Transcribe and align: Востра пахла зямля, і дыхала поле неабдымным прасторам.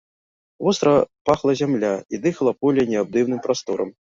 Востра 0.63 0.93
пахла 1.31 1.53
зямля, 1.61 1.91
і 2.15 2.23
дыхала 2.27 2.53
поле 2.61 2.89
неабдымным 2.95 3.39
прасторам. 3.49 3.89